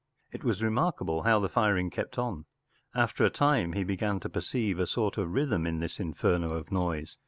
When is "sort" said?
4.87-5.19